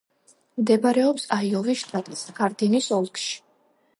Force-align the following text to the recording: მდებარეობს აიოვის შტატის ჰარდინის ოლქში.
მდებარეობს 0.61 1.27
აიოვის 1.35 1.83
შტატის 1.83 2.25
ჰარდინის 2.39 2.91
ოლქში. 3.01 3.37